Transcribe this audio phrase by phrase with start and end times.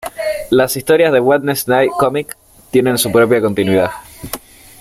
[0.49, 2.35] Las historias de "Wednesday Comics"
[2.71, 3.91] tienen su propia continuidad.